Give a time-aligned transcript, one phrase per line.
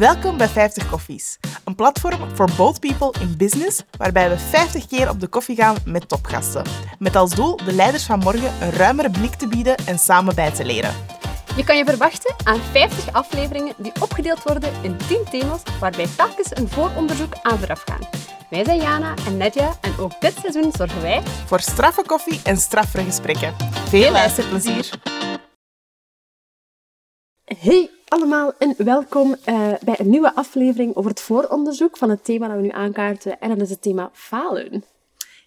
[0.00, 5.08] Welkom bij 50 Koffies, een platform voor both people in business, waarbij we 50 keer
[5.08, 6.64] op de koffie gaan met topgasten.
[6.98, 10.50] Met als doel de leiders van morgen een ruimere blik te bieden en samen bij
[10.50, 10.94] te leren.
[11.56, 16.56] Je kan je verwachten aan 50 afleveringen die opgedeeld worden in 10 thema's, waarbij telkens
[16.56, 18.08] een vooronderzoek aan vooraf gaan.
[18.50, 22.56] Wij zijn Jana en Nedja en ook dit seizoen zorgen wij Voor straffe koffie en
[22.56, 23.54] straffere gesprekken.
[23.88, 25.19] Veel luisterplezier!
[27.58, 32.46] Hey allemaal en welkom eh, bij een nieuwe aflevering over het vooronderzoek van het thema
[32.46, 33.40] dat we nu aankaarten.
[33.40, 34.84] En dat is het thema falen.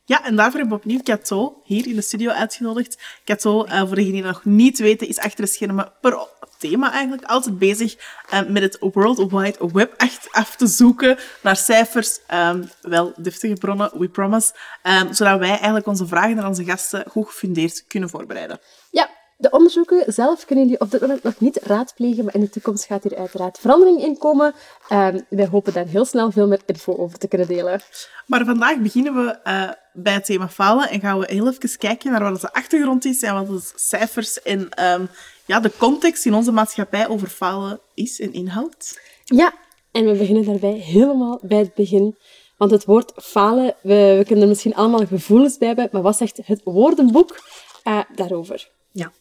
[0.06, 2.98] Ja, en daarvoor hebben we opnieuw Cato hier in de studio uitgenodigd.
[3.26, 6.28] Cato, eh, voor degenen die nog niet weten, is achter de schermen per
[6.58, 7.96] thema eigenlijk altijd bezig
[8.30, 12.20] eh, met het World Wide Web echt af te zoeken naar cijfers.
[12.28, 14.54] ehm, wel deftige bronnen, we promise.
[14.82, 18.60] ehm, zodat wij eigenlijk onze vragen naar onze gasten goed gefundeerd kunnen voorbereiden.
[18.92, 19.10] Ja,
[19.44, 22.86] de onderzoeken zelf kunnen jullie op dit moment nog niet raadplegen, maar in de toekomst
[22.86, 24.54] gaat hier uiteraard verandering in komen.
[24.90, 27.82] Ehm, wij hopen daar heel snel veel meer info over te kunnen delen.
[28.28, 32.12] Maar vandaag beginnen we eh, bij het thema falen en gaan we heel even kijken
[32.12, 35.06] naar wat de achtergrond is en wat de cijfers en ehm,
[35.46, 39.00] ja, de context in onze maatschappij over falen is en inhoudt.
[39.24, 39.54] Ja,
[39.92, 42.18] en we beginnen daarbij helemaal bij het begin.
[42.58, 46.18] Want het woord falen, we, we kunnen er misschien allemaal gevoelens bij hebben, maar wat
[46.18, 47.40] zegt het woordenboek
[47.84, 48.70] eh, daarover?
[48.92, 49.12] Ja.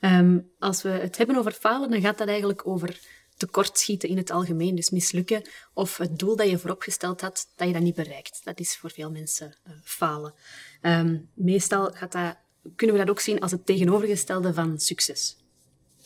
[0.00, 3.00] Ehm, als we het hebben over falen, dan gaat dat eigenlijk over
[3.36, 4.74] tekortschieten in het algemeen.
[4.74, 5.42] Dus mislukken
[5.74, 8.40] of het doel dat je vooropgesteld had, dat je dat niet bereikt.
[8.44, 10.34] Dat is voor veel mensen eh, falen.
[10.80, 12.36] Ehm, meestal gaat dat,
[12.76, 15.36] kunnen we dat ook zien als het tegenovergestelde van succes.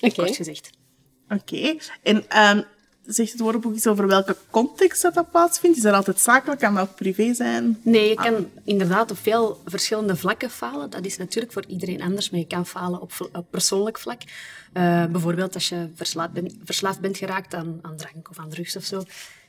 [0.00, 0.14] Oké.
[0.14, 0.70] Kort gezegd.
[1.28, 1.76] Oké.
[2.02, 2.62] En ehm,
[3.06, 5.76] zegt het woordenboek iets over welke context dat, plaatsvindt?
[5.76, 6.60] Is dat altijd zakelijk?
[6.60, 7.78] Kan dat privé zijn?
[7.82, 10.90] Nee, je kan inderdaad op veel verschillende vlakken falen.
[10.90, 14.20] Dat is natuurlijk voor iedereen anders, maar je kan falen op, persoonlijk vlak.
[14.72, 18.76] Eh, bijvoorbeeld als je verslaafd, bent- verslaafd bent geraakt aan, aan drank of aan drugs
[18.76, 19.02] of zo.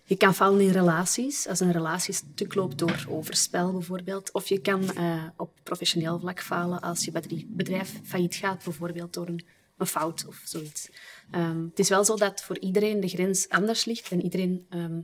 [0.07, 4.31] Je kan falen in relaties, als een relatie stuk loopt door overspel bijvoorbeeld.
[4.31, 9.27] Of je kan eh, op professioneel vlak falen als je bedrijf failliet gaat, bijvoorbeeld door
[9.27, 9.45] een,
[9.77, 10.89] een fout of zoiets.
[11.31, 15.01] Ehm, het is wel zo dat voor iedereen de grens anders ligt en iedereen ehm,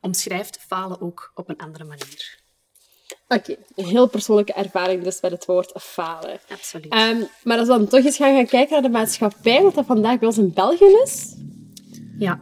[0.00, 2.40] omschrijft falen ook op een andere manier.
[3.28, 6.40] Oké, een heel persoonlijke ervaring dus met het woord falen.
[6.50, 6.92] Absoluut.
[6.92, 9.86] Ehm, maar als we dan toch eens gaan, gaan kijken naar de maatschappij, wat dat
[9.86, 11.36] vandaag bij ons in België is.
[12.18, 12.40] Ja,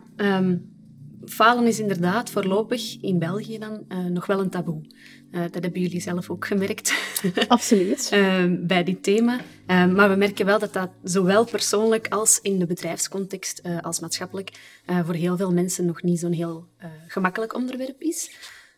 [1.25, 4.83] falen is inderdaad voorlopig in België dan eh, nog wel een taboe.
[5.31, 6.95] Eh, dat hebben jullie zelf ook gemerkt
[7.49, 8.09] Absoluut.
[8.11, 9.41] ehm, bij dit thema.
[9.67, 14.01] Ehm, maar we merken wel dat dat zowel persoonlijk als in de bedrijfscontext eh, als
[14.01, 14.51] maatschappelijk
[14.87, 16.69] eh, voor heel veel mensen nog niet zo'n heel
[17.07, 18.31] gemakkelijk onderwerp is.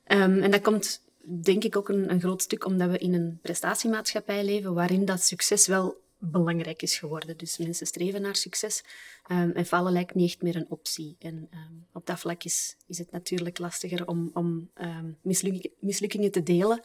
[0.05, 1.03] Ehm, en dat komt
[1.43, 5.23] denk ik ook een, een groot stuk omdat we in een prestatiemaatschappij leven waarin dat
[5.23, 7.37] succes wel belangrijk is geworden.
[7.37, 8.83] Dus mensen streven naar succes
[9.27, 11.17] ehm, en falen lijkt niet echt meer een optie.
[11.19, 16.31] En ehm, op dat vlak is, is het natuurlijk lastiger om, om ehm, misluk- mislukkingen
[16.31, 16.81] te delen,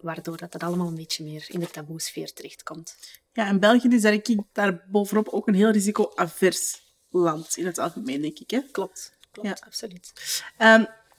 [0.00, 2.96] waardoor dat, dat allemaal een beetje meer in de taboesfeer terechtkomt.
[3.32, 8.20] Ja, en België is ik daar bovenop ook een heel risico-avers land in het algemeen,
[8.20, 8.50] denk ik.
[8.50, 8.60] Hè?
[8.70, 9.56] Klopt, klopt, Ja.
[9.66, 10.12] absoluut.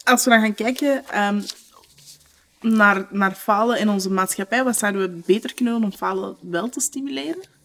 [0.03, 1.05] Als we dan gaan kijken
[2.59, 6.69] naar, naar falen in onze maatschappij, wat zouden we beter kunnen doen om falen wel
[6.69, 7.57] te stimuleren?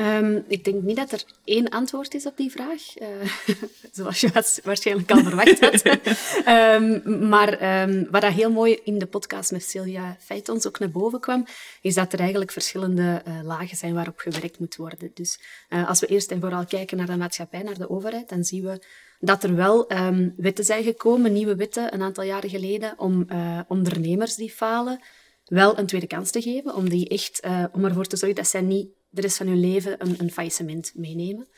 [0.00, 3.08] Ehm, ik denk niet dat er één antwoord is op die vraag, eh,
[3.92, 5.82] zoals je waars- waarschijnlijk al verwacht had.
[6.44, 10.90] Ehm, maar ehm, wat dat heel mooi in de podcast met Celia Feitons ook naar
[10.90, 11.46] boven kwam,
[11.80, 15.10] is dat er eigenlijk verschillende eh, lagen zijn waarop gewerkt moet worden.
[15.14, 18.44] Dus eh, als we eerst en vooral kijken naar de maatschappij, naar de overheid, dan
[18.44, 18.82] zien we
[19.20, 23.60] dat er wel ehm, wetten zijn gekomen, nieuwe wetten, een aantal jaren geleden, om eh,
[23.68, 25.00] ondernemers die falen
[25.44, 28.48] wel een tweede kans te geven, om, die echt, eh, om ervoor te zorgen dat
[28.48, 31.48] zij niet de rest van hun leven een, een faillissement meenemen.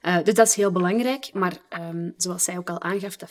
[0.00, 3.30] Eh, dus dat is heel belangrijk, maar ehm, zoals zij ook al aangaf, dat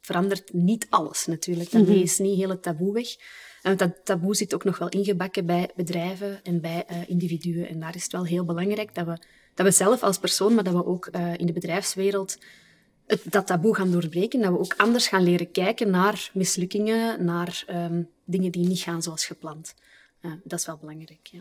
[0.00, 1.70] verandert niet alles natuurlijk.
[1.70, 3.08] Daarmee is niet heel het taboe weg.
[3.62, 7.68] En dat taboe zit ook nog wel ingebakken bij bedrijven en bij individuen.
[7.68, 9.18] En daar is het wel heel belangrijk dat we,
[9.54, 11.06] dat we zelf als persoon, maar dat we ook
[11.36, 12.38] in de bedrijfswereld
[13.08, 14.40] het, dat taboe gaan doorbreken.
[14.40, 19.02] Dat we ook anders gaan leren kijken naar mislukkingen, naar ehm, dingen die niet gaan
[19.02, 19.74] zoals gepland.
[20.44, 21.40] Dat is wel belangrijk, ja.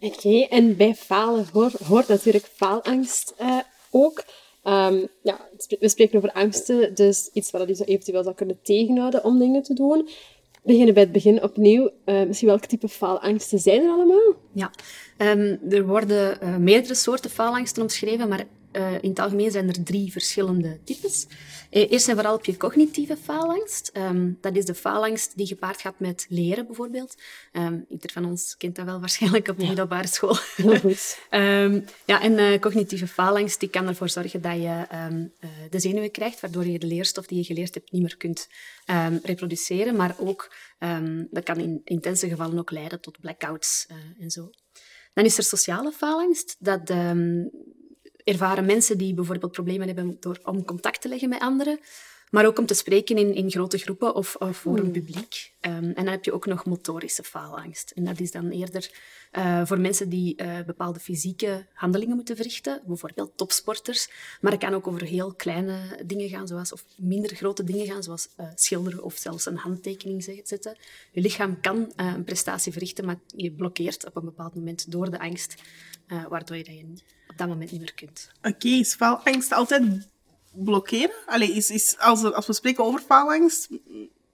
[0.00, 3.58] Oké, en bij falen hoort, hoort natuurlijk faalangst eh,
[3.90, 4.24] ook.
[4.62, 5.48] Ehm, ja,
[5.80, 9.62] we spreken over angsten, dus iets wat je zo eventueel zou kunnen tegenhouden om dingen
[9.62, 10.08] te doen.
[10.52, 11.90] We beginnen bij het begin opnieuw.
[12.04, 14.34] Eh, misschien welk type faalangsten zijn er allemaal?
[14.52, 14.70] Ja,
[15.16, 18.44] Ehm, er worden eh, meerdere soorten faalangsten omschreven, maar
[18.76, 21.26] eh, in het algemeen zijn er drie verschillende types.
[21.70, 23.90] Eh, eerst en vooral heb je cognitieve faalangst.
[23.92, 27.14] Ehm, dat is de faalangst die gepaard gaat met leren, bijvoorbeeld.
[27.52, 30.36] Um, ieder van ons kent dat wel waarschijnlijk op de middelbare school.
[30.56, 31.18] Heel goed.
[31.30, 34.84] Ehm, ja, en eh, cognitieve faalangst die kan ervoor zorgen dat je
[35.70, 38.48] de zenuwen krijgt, waardoor je de leerstof die je geleerd hebt niet meer kunt
[39.22, 39.96] reproduceren.
[39.96, 40.54] Maar ook,
[41.30, 43.86] dat kan in intense gevallen ook leiden tot blackouts
[44.18, 44.50] en zo.
[45.14, 46.56] Dan is er sociale faalangst.
[46.58, 47.50] Dat um,
[48.26, 51.80] ervaren mensen die bijvoorbeeld problemen hebben door, om contact te leggen met anderen.
[52.30, 54.92] Maar ook om te spreken in, in grote groepen of, of voor een hmm.
[54.92, 55.52] publiek.
[55.60, 57.90] Um, en dan heb je ook nog motorische faalangst.
[57.90, 58.90] En dat is dan eerder
[59.32, 64.08] uh, voor mensen die uh, bepaalde fysieke handelingen moeten verrichten, bijvoorbeeld topsporters.
[64.40, 68.02] Maar het kan ook over heel kleine dingen gaan, zoals, of minder grote dingen gaan,
[68.02, 70.76] zoals uh, schilderen of zelfs een handtekening zetten.
[71.12, 75.18] Je lichaam kan een prestatie verrichten, maar je blokkeert op een bepaald moment door de
[75.18, 75.54] angst,
[76.28, 76.86] waardoor je dat je
[77.36, 78.30] op dat moment niet meer kunt.
[78.38, 80.08] Oké, okay, is faalangst altijd
[80.52, 81.14] blokkeren?
[81.26, 83.68] Allee, is, is, als, als we spreken over faalangst,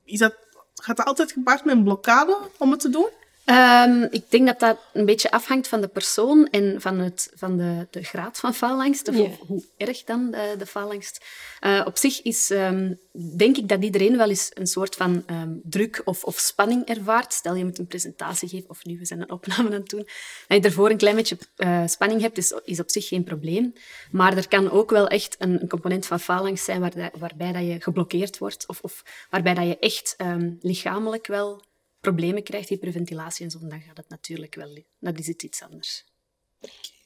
[0.04, 0.36] is dat,
[0.74, 3.08] gaat dat altijd gepaard met een blokkade om het te doen?
[3.46, 7.56] Um, ik denk dat dat een beetje afhangt van de persoon en van, het, van
[7.56, 9.30] de, de graad van faalangst, of, yeah.
[9.46, 11.24] hoe erg dan de, de faalangst.
[11.60, 12.98] Uh, op zich is, um,
[13.36, 17.32] denk ik dat iedereen wel eens een soort van um, druk of, of spanning ervaart.
[17.32, 20.06] Stel, je moet een presentatie geven, of nu, we zijn een opname aan het doen.
[20.48, 23.72] Dat je ervoor een klein beetje uh, spanning hebt, is, is op zich geen probleem.
[24.10, 27.62] Maar er kan ook wel echt een, een component van faalangst zijn waar, waarbij dat
[27.62, 30.16] je geblokkeerd wordt, of, of waarbij dat je echt
[30.60, 31.70] lichamelijk wel
[32.02, 34.82] problemen krijgt, hyperventilatie en zo, dan gaat het natuurlijk wel...
[34.98, 36.04] Dat is het iets anders.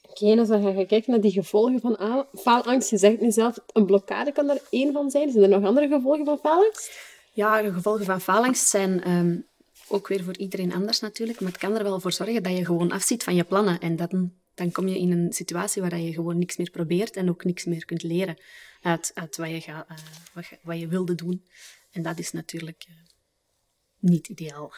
[0.02, 3.86] Oké, okay, we gaan kijken naar die gevolgen van faalangst, je zegt nu zelf, een
[3.86, 5.30] blokkade kan er één van zijn.
[5.30, 6.90] Zijn er nog andere gevolgen van faalangst?
[7.32, 9.46] Ja, de gevolgen van faalangst zijn um,
[9.88, 12.64] ook weer voor iedereen anders natuurlijk, maar het kan er wel voor zorgen dat je
[12.64, 13.80] gewoon afziet van je plannen.
[13.80, 17.28] En dan, dan kom je in een situatie waar je gewoon niks meer probeert en
[17.28, 18.36] ook niks meer kunt leren
[18.82, 19.96] uit, uit wat, je ga, uh,
[20.32, 21.44] wat, je, wat je wilde doen.
[21.90, 22.84] En dat is natuurlijk...
[22.88, 22.94] Uh,
[24.08, 24.72] niet ideaal.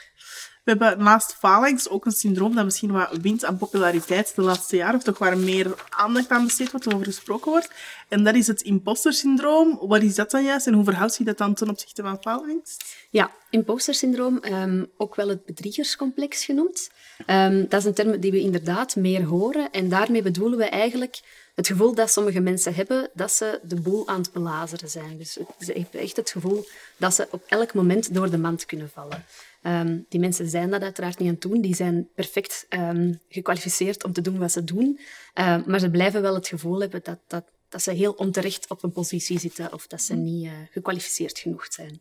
[0.68, 4.76] We hebben naast phalanx ook een syndroom dat misschien wat wint aan populariteit de laatste
[4.76, 7.70] jaren, of toch waar meer aandacht aan besteed wordt, over gesproken wordt.
[8.08, 9.78] En dat is het imposter syndroom.
[9.80, 12.76] Wat is dat dan juist en hoe verhoudt zich dat dan ten opzichte van phalanx?
[13.10, 16.90] Ja, imposter syndroom, um, ook wel het bedriegerscomplex genoemd.
[17.26, 21.20] Um, dat is een term die we inderdaad meer horen en daarmee bedoelen we eigenlijk
[21.58, 25.18] het gevoel dat sommige mensen hebben dat ze de boel aan het belazeren zijn.
[25.18, 26.66] Dus ze hebben echt het gevoel
[26.96, 29.24] dat ze op elk moment door de mand kunnen vallen.
[29.62, 31.60] Um, die mensen zijn dat uiteraard niet aan het doen.
[31.60, 35.00] Die zijn perfect um, gekwalificeerd om te doen wat ze doen.
[35.34, 38.82] Uh, maar ze blijven wel het gevoel hebben dat, dat, dat ze heel onterecht op
[38.82, 42.00] een positie zitten of dat ze niet uh, gekwalificeerd genoeg zijn.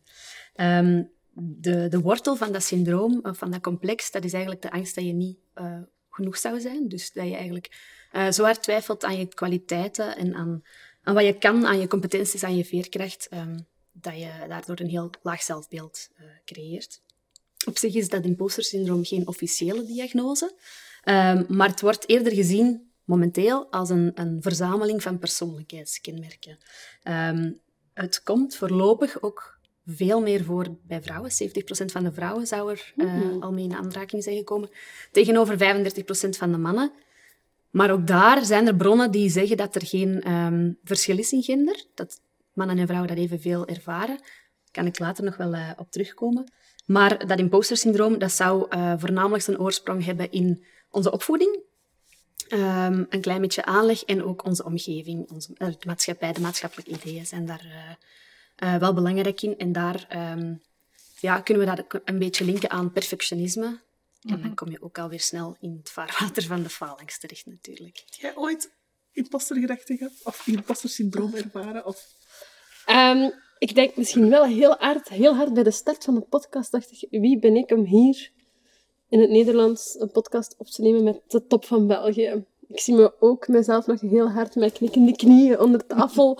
[0.86, 4.94] Um, de, de wortel van dat syndroom, van dat complex, dat is eigenlijk de angst
[4.94, 5.78] dat je niet uh,
[6.10, 6.88] genoeg zou zijn.
[6.88, 10.62] Dus dat je eigenlijk uh, zwaar twijfelt aan je kwaliteiten en aan,
[11.02, 14.88] aan wat je kan, aan je competenties, aan je veerkracht, um, dat je daardoor een
[14.88, 17.00] heel laag zelfbeeld uh, creëert.
[17.66, 20.52] Op zich is dat imposter-syndroom geen officiële diagnose,
[21.04, 26.58] um, maar het wordt eerder gezien momenteel als een, een verzameling van persoonlijkheidskenmerken.
[27.04, 27.60] Um,
[27.94, 31.30] het komt voorlopig ook veel meer voor bij vrouwen.
[31.30, 31.34] 70%
[31.84, 34.70] van de vrouwen zou er uh, al mee in aanraking zijn gekomen,
[35.12, 35.58] tegenover 35%
[36.28, 36.92] van de mannen.
[37.70, 41.42] Maar ook daar zijn er bronnen die zeggen dat er geen um, verschil is in
[41.42, 41.84] gender.
[41.94, 42.20] Dat
[42.52, 44.16] mannen en vrouwen dat evenveel ervaren.
[44.16, 46.52] Daar kan ik later nog wel uh, op terugkomen.
[46.86, 51.58] Maar dat imposter-syndroom dat zou uh, voornamelijk zijn oorsprong hebben in onze opvoeding.
[52.52, 56.90] Um, een klein beetje aanleg en ook onze omgeving, onze uh, de maatschappij, de maatschappelijke
[56.90, 57.96] ideeën zijn daar
[58.78, 59.58] wel belangrijk in.
[59.58, 60.62] En daar um,
[61.20, 63.78] ja, kunnen we dat een beetje linken aan perfectionisme.
[64.22, 64.54] En dan mhm.
[64.54, 67.96] kom je ook alweer snel in het vaarwater van de falangst terecht, natuurlijk.
[67.96, 68.70] Heb jij ooit
[69.12, 70.12] impostergedachten gehad?
[70.22, 71.86] Of imposter-syndroom ervaren?
[71.86, 72.06] Of...
[72.90, 76.72] Um, ik denk misschien wel heel hard, heel hard bij de start van de podcast
[76.72, 78.30] dacht ik, wie ben ik om hier
[79.08, 82.44] in het Nederlands een podcast op te nemen met de top van België?
[82.68, 86.38] Ik zie me ook mezelf nog heel hard met knikkende knieën onder tafel.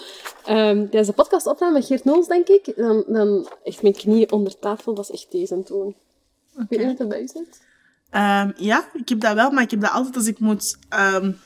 [0.49, 4.33] Um, tijdens de podcast opname met Geert Nols, denk ik, dan, dan echt mijn knieën
[4.33, 5.95] onder tafel was echt deze toon.
[6.63, 6.79] Okay.
[6.87, 7.67] Weet je wat dat zit?
[8.11, 10.79] Um, ja, ik heb dat wel, maar ik heb dat altijd als ik moet
[11.15, 11.39] um,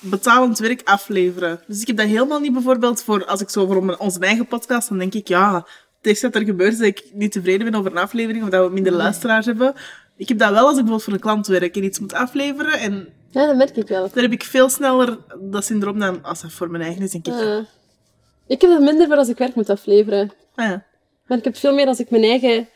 [0.00, 1.60] betalend werk afleveren.
[1.66, 4.88] Dus ik heb dat helemaal niet bijvoorbeeld voor, als ik zo voor onze eigen podcast,
[4.88, 7.80] dan denk ik, ja, het eerste dat er gebeurt is dat ik niet tevreden ben
[7.80, 9.74] over een aflevering of dat we minder luisteraars hebben.
[10.16, 12.78] Ik heb dat wel als ik bijvoorbeeld voor een klant werk en iets moet afleveren
[12.78, 13.08] en...
[13.30, 14.10] Ja, dat merk ik wel.
[14.12, 17.26] Dan heb ik veel sneller dat syndroom dan als dat voor mijn eigen is, denk
[17.26, 17.32] ik.
[17.32, 17.58] Uh,
[18.46, 20.32] ik heb dat minder voor als ik werk moet afleveren.
[20.54, 20.84] Ah, ja.
[21.26, 22.68] Maar ik heb veel meer als ik mijn eigen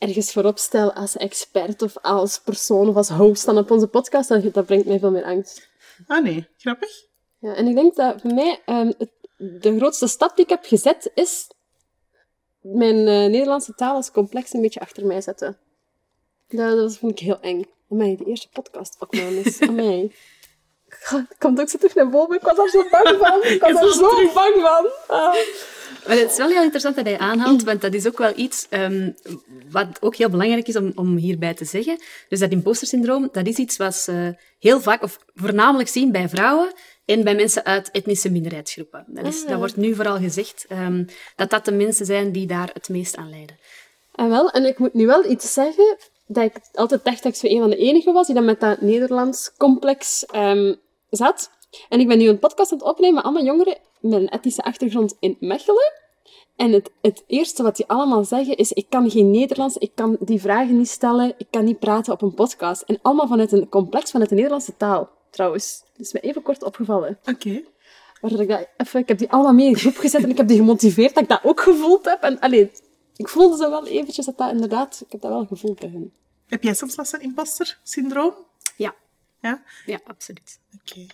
[0.00, 4.28] ergens voorop stel als expert of als persoon of als host dan op onze podcast,
[4.28, 5.68] dat, dat brengt mij veel meer angst.
[6.06, 6.90] Ah nee, grappig.
[7.38, 9.10] Ja, en ik denk dat voor mij ehm, het-
[9.62, 11.46] de grootste stap die ik heb gezet is
[12.60, 15.58] mijn eh, Nederlandse taal als complex een beetje achter mij zetten.
[16.48, 17.64] Dat, dat vond ik heel eng.
[17.90, 19.60] Amai, de eerste podcast opnames.
[19.68, 20.12] Amai.
[20.88, 22.34] God, Het komt ook zo terug naar boven.
[22.36, 23.42] Ik was daar zo bang van.
[23.42, 24.90] Ik was daar zo bang van.
[25.16, 25.34] Ah.
[26.06, 28.66] Maar het is wel heel interessant dat hij aanhaalt, want dat is ook wel iets
[28.68, 29.10] ehm,
[29.70, 31.98] wat ook heel belangrijk is om, om hierbij te zeggen.
[32.28, 36.72] Dus dat impostersyndroom, dat is iets wat ze heel vaak, of voornamelijk zien bij vrouwen
[37.04, 39.04] en bij mensen uit etnische minderheidsgroepen.
[39.06, 41.04] Dat, is, dat wordt nu vooral gezegd, ehm,
[41.36, 43.58] dat dat de mensen zijn die daar het meest aan lijden.
[44.14, 47.38] En wel, en ik moet nu wel iets zeggen, dat ik altijd dacht dat ik
[47.38, 50.74] zo een van de enigen was die dan met dat Nederlands complex ehm,
[51.10, 51.50] zat.
[51.88, 54.62] En ik ben nu een podcast aan het opnemen met allemaal jongeren met een etnische
[54.62, 55.92] achtergrond in Mechelen.
[56.56, 60.16] En het, het eerste wat die allemaal zeggen is, ik kan geen Nederlands, ik kan
[60.20, 62.82] die vragen niet stellen, ik kan niet praten op een podcast.
[62.82, 65.82] En allemaal vanuit een complex vanuit de Nederlandse taal, trouwens.
[65.96, 67.18] Dat is me even kort opgevallen.
[67.24, 67.62] Oké.
[68.20, 70.48] Waardoor ik, dat even, ik heb die allemaal mee in groep gezet en ik heb
[70.48, 72.22] die gemotiveerd dat ik dat ook gevoeld heb.
[72.22, 72.70] En allee,
[73.16, 76.12] ik voelde zo wel eventjes dat dat inderdaad, ik heb dat wel gevoeld bij hen.
[76.46, 78.34] Heb jij soms last van imposter-syndroom?
[78.36, 78.49] Ja,
[79.40, 79.62] Ja?
[79.86, 80.58] ja absoluut.
[80.80, 81.06] Oké.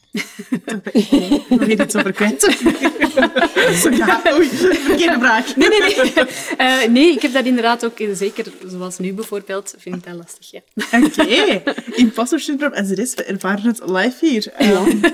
[1.49, 2.59] Nog weer iets over kwijt.
[3.90, 5.56] Ja, oei, verkeerde vraag.
[5.56, 6.12] Nee, nee, nee.
[6.56, 10.14] Eh, nee, ik heb dat inderdaad ook, eh, zeker zoals nu bijvoorbeeld, vind ik dat
[10.14, 10.50] lastig.
[10.50, 10.61] Ja.
[11.02, 11.62] Oké.
[11.95, 14.52] Imposter-syndroom en de rest, we ervaren het live hier.
[14.52, 14.99] Ehm,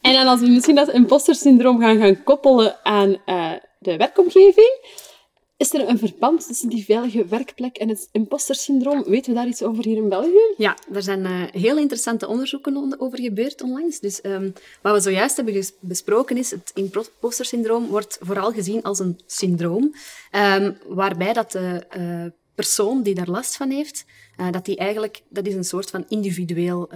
[0.00, 4.80] En dan als we misschien dat imposter-syndroom gaan, gaan koppelen aan eh, de werkomgeving,
[5.58, 9.04] is er een verband tussen die veilige werkplek en het imposter-syndroom?
[9.04, 10.54] Weten we daar iets over hier in België?
[10.56, 14.00] Ja, er zijn eh, heel interessante onderzoeken on- over gebeurd onlangs.
[14.00, 14.50] Dus ehm,
[14.82, 19.94] wat we zojuist hebben besproken is, het imposter-syndroom wordt vooral gezien als een syndroom,
[20.30, 22.24] ehm, waarbij dat de eh,
[22.54, 24.04] persoon die daar last van heeft,
[24.36, 26.88] eh, dat die eigenlijk, dat is een soort van individueel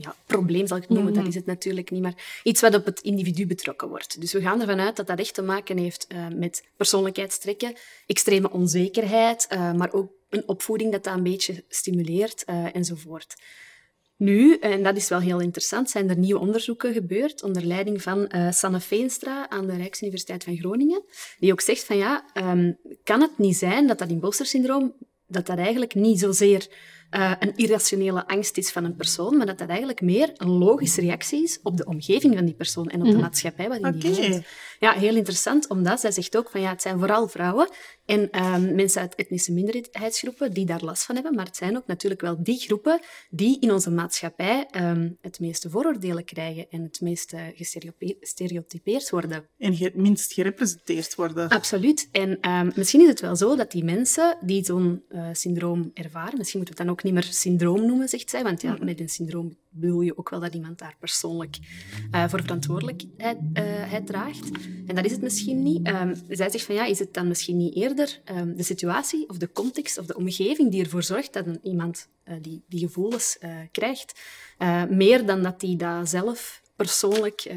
[0.00, 1.14] ja, probleem, zal ik het noemen.
[1.14, 4.20] Dat is het natuurlijk niet, maar iets wat op het individu betrokken wordt.
[4.20, 7.74] Dus we gaan ervan uit dat dat echt te maken heeft eh, met persoonlijkheidstrekken,
[8.06, 13.34] extreme onzekerheid, eh, maar ook een opvoeding dat dat een beetje stimuleert eh, enzovoort.
[14.16, 18.30] Nu, en dat is wel heel interessant, zijn er nieuwe onderzoeken gebeurd onder leiding van
[18.50, 21.02] Sanne Veenstra aan de Rijksuniversiteit van Groningen,
[21.38, 22.72] die ook zegt van ja, ehm,
[23.04, 24.94] kan het niet zijn dat dat impostersyndroom,
[25.26, 26.68] dat dat eigenlijk niet zozeer
[27.10, 31.00] eh, een irrationele angst is van een persoon, maar dat dat eigenlijk meer een logische
[31.00, 34.42] reactie is op de omgeving van die persoon en op de maatschappij waarin die Oké.
[34.78, 37.68] Ja, heel interessant, omdat zij zegt ook van ja, het zijn vooral vrouwen
[38.04, 41.86] en ehm, mensen uit etnische minderheidsgroepen die daar last van hebben, maar het zijn ook
[41.86, 47.00] natuurlijk wel die groepen die in onze maatschappij ehm, het meeste vooroordelen krijgen en het
[47.00, 49.48] meest gestereope- gestereotypeerd worden.
[49.58, 51.48] en ge- minst gerepresenteerd worden.
[51.48, 52.08] Absoluut.
[52.12, 56.38] En ehm, misschien is het wel zo dat die mensen die zo'n eh, syndroom ervaren,
[56.38, 59.00] misschien moeten we het dan ook niet meer syndroom noemen, zegt zij, want ja, met
[59.00, 61.58] een syndroom bedoel je ook wel dat iemand daar persoonlijk
[62.10, 64.50] eh, voor verantwoordelijkheid eh, draagt.
[64.86, 65.86] En dat is het misschien niet.
[65.86, 69.36] Ehm, zij zegt van ja, is het dan misschien niet eerder ehm, de situatie of
[69.38, 73.38] de context of de omgeving die ervoor zorgt dat een, iemand eh, die, die gevoelens
[73.70, 74.20] krijgt,
[74.88, 77.52] meer dan dat hij dat zelf persoonlijk,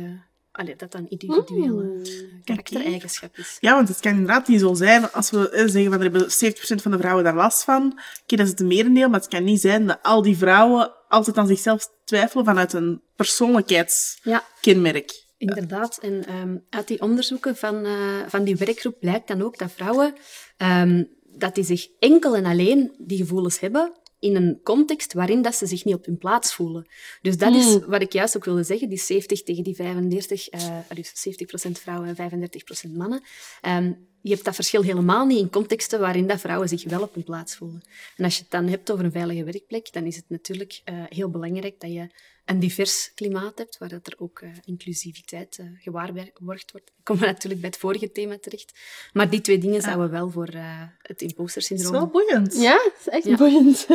[0.51, 2.11] allee, dat dat een individuele eh,
[2.43, 3.57] karaktereigenschap is.
[3.59, 6.23] Ja, want het kan inderdaad niet zo zijn als we eh, zeggen van er hebben
[6.23, 7.99] 70% van de vrouwen daar last van.
[8.23, 11.37] Oké, dat is het merendeel, maar het kan niet zijn dat al die vrouwen altijd
[11.37, 15.09] aan zichzelf twijfelen vanuit een persoonlijkheidskenmerk.
[15.09, 15.97] Ja, Inderdaad.
[15.97, 17.93] En ehm, uit die onderzoeken van, eh,
[18.27, 20.13] van die werkgroep blijkt dan ook dat vrouwen
[20.57, 25.55] ehm, dat die zich enkel en alleen die gevoelens hebben in een context waarin dat
[25.55, 26.87] ze zich niet op hun plaats voelen.
[27.21, 30.77] Dus dat is wat ik juist ook wilde zeggen, die 70 tegen die 35, eh,
[30.93, 33.21] dus 70% vrouwen en 35% mannen.
[33.61, 37.13] Ehm, je hebt dat verschil helemaal niet in contexten waarin dat vrouwen zich wel op
[37.13, 37.81] hun plaats voelen.
[38.17, 40.95] En als je het dan hebt over een veilige werkplek, dan is het natuurlijk eh,
[41.09, 42.07] heel belangrijk dat je
[42.45, 46.87] een divers klimaat hebt, waar dat er ook eh, inclusiviteit eh, gewaarborgd wordt.
[46.97, 48.71] Ik kom natuurlijk bij het vorige thema terecht.
[49.13, 51.91] Maar die twee dingen zouden wel voor eh, het Dat is impostersyndroom...
[51.91, 52.55] wel boeiend.
[52.61, 53.37] Ja, dat is echt Ja.
[53.37, 53.87] boeiend.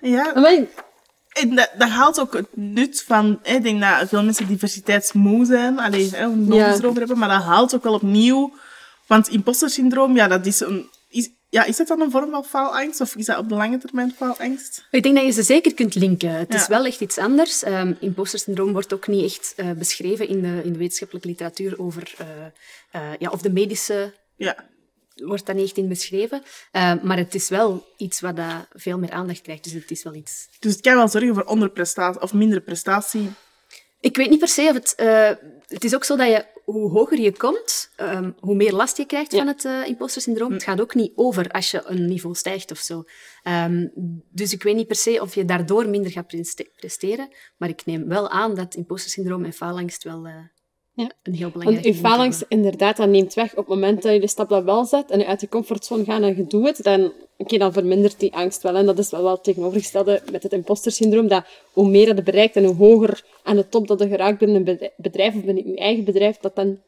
[0.00, 0.68] Ja, Amai,
[1.32, 3.38] en dat, dat haalt ook het nut van...
[3.42, 5.78] hè, Ik denk dat veel mensen diversiteitsmoe zijn.
[5.78, 6.68] Alleen, hè, we nog Ja.
[6.70, 7.18] eens erover hebben.
[7.18, 8.52] Maar dat haalt ook wel opnieuw...
[9.06, 10.88] Want impostersyndroom, ja, dat is een...
[11.08, 13.00] Is, ja, is dat dan een vorm van faalangst?
[13.00, 14.86] Of is dat op de lange termijn faalangst?
[14.90, 16.30] Ik denk dat je ze zeker kunt linken.
[16.30, 16.58] Het Ja.
[16.60, 17.62] is wel echt iets anders.
[17.62, 22.14] Ehm impostersyndroom wordt ook niet echt eh, beschreven in de, in de wetenschappelijke literatuur over...
[22.18, 22.26] eh,
[22.90, 24.56] eh, ja, of de medische Ja.
[25.14, 26.42] wordt daar niet echt in beschreven.
[26.72, 29.64] Eh, maar het is wel iets wat dat veel meer aandacht krijgt.
[29.64, 33.30] Dus het is wel iets Dus het kan wel zorgen voor onderprestatie of minder prestatie.
[34.00, 34.94] Ik weet niet per se of het...
[35.68, 39.04] het is ook zo dat je hoe hoger je komt, ehm, hoe meer last je
[39.06, 39.38] krijgt Ja.
[39.38, 40.52] van het uh, impostersyndroom.
[40.52, 43.04] Het gaat ook niet over als je een niveau stijgt of zo.
[43.42, 43.88] Ehm,
[44.30, 47.84] dus ik weet niet per se of je daardoor minder gaat preste- presteren, maar ik
[47.86, 50.34] neem wel aan dat impostersyndroom en faalangst wel eh,
[50.96, 51.10] Ja.
[51.22, 54.20] een heel belangrijk Want je faalangst, inderdaad, dat neemt weg op het moment dat je
[54.20, 56.82] de stap dat wel zet en je uit je comfortzone gaat en je doet het,
[56.82, 58.74] dan, oké, dan vermindert die angst wel.
[58.74, 62.22] En dat is wel wel het tegenovergestelde met het impostersyndroom, dat hoe meer dat je
[62.22, 65.68] bereikt en hoe hoger aan de top dat je geraakt binnen een bedrijf- of binnen
[65.68, 66.78] je eigen bedrijf, dat dan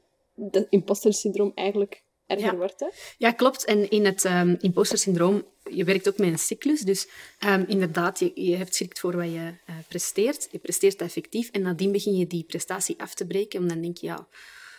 [0.51, 2.57] het impostersyndroom eigenlijk erger Ja.
[2.57, 2.81] wordt.
[2.81, 2.87] Hè?
[3.19, 3.65] Ja, klopt.
[3.65, 6.81] En in het ehm impostersyndroom, je werkt ook met een cyclus.
[6.81, 10.49] Dus ehm, inderdaad, je, je hebt schrikt voor wat je eh, presteert.
[10.51, 11.51] Je presteert effectief.
[11.51, 13.59] En nadien begin je die prestatie af te breken.
[13.61, 14.27] Omdat dan denk je, ja,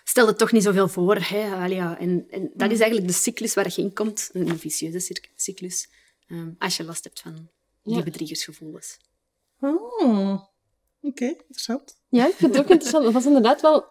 [0.04, 1.16] stel het toch niet zoveel voor.
[1.16, 1.52] Hè?
[1.56, 2.00] Allee, ja.
[2.00, 4.30] en, en dat is eigenlijk de cyclus waar je in komt.
[4.34, 5.90] Een vicieuze cyclus.
[6.28, 7.50] ehm, als je last hebt van
[7.84, 8.04] die Ja.
[8.04, 8.98] bedriegersgevoelens.
[9.60, 10.42] Oh,
[11.02, 11.96] oké, interessant.
[12.10, 13.04] Ja, ik vind het ook interessant.
[13.06, 13.86] Dat is inderdaad wel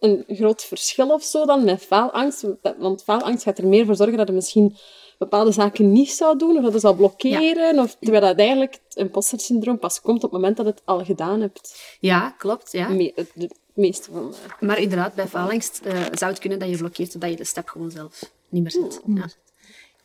[0.00, 2.44] een groot verschil of zo dan met faalangst.
[2.78, 4.76] Want faalangst gaat er meer voor zorgen dat je misschien
[5.18, 8.96] bepaalde zaken niet zou doen, of dat je zou blokkeren, of terwijl dat eigenlijk het
[8.96, 11.96] imposter-syndroom pas komt op het moment dat je het al gedaan hebt.
[12.00, 12.72] Ja, klopt.
[12.72, 12.88] Ja.
[12.88, 14.34] Me- het de meeste van.
[14.60, 17.68] Maar inderdaad, bij faalangst eh, zou het kunnen dat je blokkeert totdat je de stap
[17.68, 19.00] gewoon zelf niet meer zet.
[19.06, 19.28] Ja.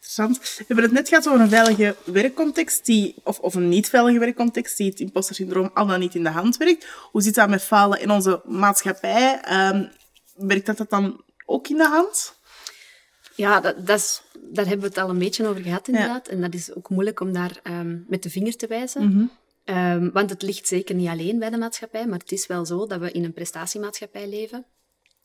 [0.06, 0.58] Interessant.
[0.58, 4.20] We hebben het net gehad over een veilige werkcontext, die, of, of een niet veilige
[4.20, 6.88] werkcontext, die het impostersyndroom al dan niet in de hand werkt.
[7.12, 9.40] Hoe zit dat met falen in onze maatschappij?
[9.42, 9.88] Ehm,
[10.36, 12.36] werkt dat, dat dan ook in de hand?
[13.36, 16.28] Ja, dat, dat is, daar hebben we het al een beetje over gehad, inderdaad.
[16.28, 19.32] En dat is ook moeilijk om daar ehm, met de vinger te wijzen.
[19.64, 22.88] Ehm, want het ligt zeker niet alleen bij de maatschappij, maar het is wel zo
[22.88, 24.66] dat we in een prestatiemaatschappij leven.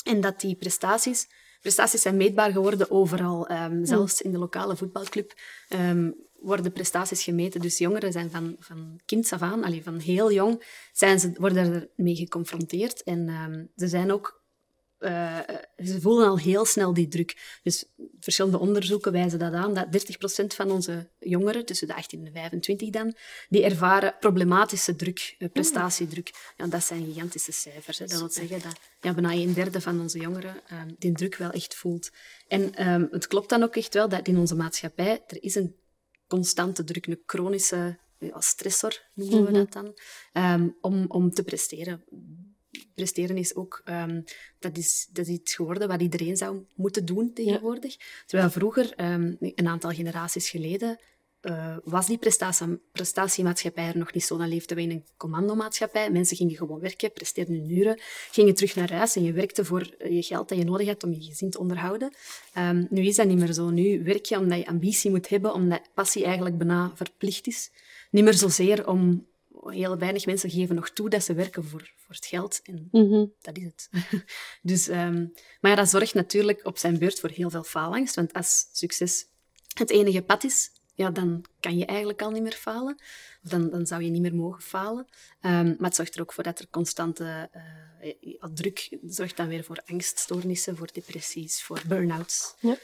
[0.05, 1.29] En dat die prestaties...
[1.61, 3.47] Prestaties zijn meetbaar geworden overal.
[3.47, 5.35] Ehm, zelfs in de lokale voetbalclub
[5.69, 7.61] ehm, worden prestaties gemeten.
[7.61, 11.89] Dus jongeren zijn van, van kinds af aan, allee, van heel jong, zijn ze, worden
[11.97, 13.03] ermee geconfronteerd.
[13.03, 14.40] En ehm, ze zijn ook
[15.01, 15.39] eh,
[15.85, 17.59] ze voelen al heel snel die druk.
[17.63, 17.85] Dus
[18.21, 22.31] verschillende onderzoeken wijzen dat aan, dat 30% van onze jongeren, tussen de 18 en de
[22.31, 23.15] 25 dan,
[23.49, 26.31] die ervaren problematische druk, eh, prestatiedruk.
[26.57, 27.99] Ja, dat zijn gigantische cijfers.
[27.99, 28.07] Hè.
[28.07, 31.51] Dat wil zeggen dat ja, bijna een derde van onze jongeren ehm, die druk wel
[31.51, 32.11] echt voelt.
[32.49, 35.77] En ehm, het klopt dan ook echt wel dat in onze maatschappij, er is een
[36.27, 39.99] constante druk, een chronische ja, stressor, noemen we dat dan,
[40.33, 42.05] ehm, om, om te presteren
[42.95, 44.23] presteren is ook ehm,
[44.59, 47.97] dat is, dat is iets geworden wat iedereen zou moeten doen tegenwoordig.
[48.27, 50.99] Terwijl vroeger, ehm, een aantal generaties geleden,
[51.41, 54.37] eh, was die prestatie, prestatiemaatschappij er nog niet zo.
[54.37, 56.11] Dan leefden we in een commandomaatschappij.
[56.11, 59.95] Mensen gingen gewoon werken, presteerden hun uren, gingen terug naar huis en je werkte voor
[59.99, 62.13] eh, je geld dat je nodig had om je gezin te onderhouden.
[62.53, 63.71] Ehm, nu is dat niet meer zo.
[63.71, 67.71] Nu werk je omdat je ambitie moet hebben, omdat passie eigenlijk bijna verplicht is.
[68.11, 69.29] Niet meer zozeer om...
[69.65, 72.61] Heel weinig mensen geven nog toe dat ze werken voor, voor het geld.
[72.63, 73.27] En Mhm.
[73.41, 73.89] dat is het.
[74.63, 75.27] dus, ehm,
[75.61, 78.15] maar ja, dat zorgt natuurlijk op zijn beurt voor heel veel faalangst.
[78.15, 79.27] Want als succes
[79.75, 82.95] het enige pad is, ja, dan kan je eigenlijk al niet meer falen.
[83.45, 85.07] Of dan, dan zou je niet meer mogen falen.
[85.41, 89.49] Ehm, maar het zorgt er ook voor dat er constante eh, ja, druk zorgt dan
[89.49, 92.55] weer voor angststoornissen, voor depressies, voor burn-outs.
[92.61, 92.77] Ja.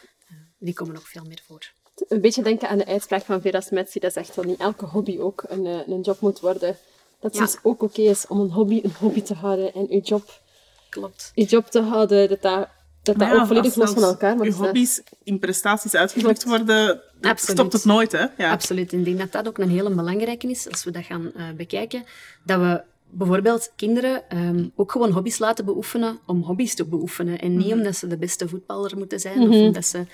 [0.58, 1.72] Die komen nog veel meer voor.
[2.08, 5.18] Een beetje denken aan de uitspraak van Vera Smetsi, dat zegt dat niet elke hobby
[5.18, 6.76] ook een, eh, een job moet worden.
[7.20, 7.46] Dat het Ja.
[7.46, 10.40] soms ook oké is om een hobby een hobby te houden en je job,
[10.88, 11.32] Klopt.
[11.34, 12.68] je job te houden, dat dat,
[13.02, 17.00] dat, dat ja, ook volledig los van elkaar mag Je hobby's in prestaties uitgedrukt worden,
[17.20, 17.58] Absoluut.
[17.58, 18.24] stopt het nooit, hè?
[18.36, 18.50] Ja.
[18.50, 18.92] Absoluut.
[18.92, 22.04] Ik denk dat dat ook een hele belangrijke is, als we dat gaan eh, bekijken.
[22.44, 27.38] Dat we bijvoorbeeld kinderen ehm, ook gewoon hobby's laten beoefenen om hobby's te beoefenen.
[27.38, 30.06] En niet omdat ze de beste voetballer moeten zijn of omdat ze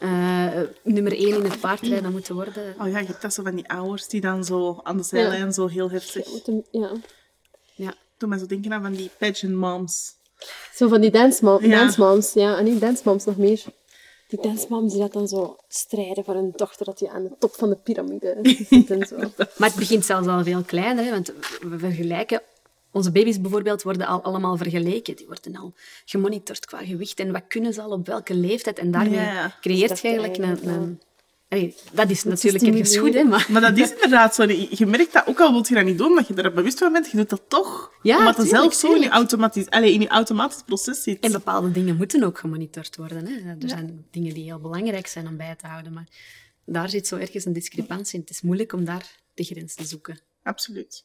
[0.00, 2.74] eh, nummer één in het paardrijden moeten worden.
[2.80, 5.52] Oh ja, je hebt dat zo van die ouders die dan zo aan de zijlijn
[5.52, 6.28] zo heel heftig...
[6.70, 6.92] Ja.
[7.74, 7.94] Ja.
[8.18, 10.12] Doe mij zo denken aan van die pageant moms.
[10.74, 11.78] Zo van die dance, mom, Ja.
[11.78, 13.62] dance moms, ja, en niet dance moms nog meer.
[14.28, 17.30] Die dance moms die dat dan zo strijden voor hun dochter, dat die aan de
[17.38, 19.16] top van de piramide zit en zo.
[19.56, 22.42] Maar het begint zelfs al veel kleiner, hè, want we vergelijken...
[22.92, 25.16] Onze baby's bijvoorbeeld worden al allemaal vergeleken.
[25.16, 25.74] Die worden al
[26.04, 28.78] gemonitord qua gewicht en wat kunnen ze al op welke leeftijd.
[28.78, 30.68] En daarmee Ja, creëert Dat je eigenlijk een...
[30.68, 31.00] een
[31.50, 33.46] Allee, dat is natuurlijk ergens goed, hè, maar...
[33.50, 34.42] Maar dat is inderdaad zo.
[34.70, 36.92] Je merkt dat ook al wil je dat niet doen, dat je er bewust van
[36.92, 37.92] bent, je doet dat toch.
[38.02, 41.20] Ja, omdat het zelf zo in je, automatisch, allez, in je automatisch proces zit.
[41.20, 43.26] En bepaalde dingen moeten ook gemonitord worden.
[43.26, 43.50] Hè.
[43.60, 46.08] Er zijn dingen die heel belangrijk zijn om bij te houden, maar
[46.64, 48.20] daar zit zo ergens een discrepantie in.
[48.20, 50.20] Het is moeilijk om daar de grens te zoeken.
[50.42, 51.04] Absoluut.